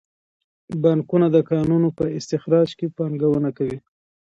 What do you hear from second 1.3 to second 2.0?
د کانونو